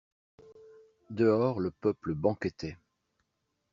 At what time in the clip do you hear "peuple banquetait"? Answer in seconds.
1.69-2.75